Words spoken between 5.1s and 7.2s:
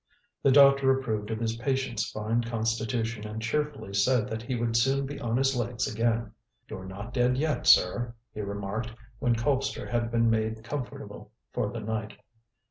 on his legs again. "You're not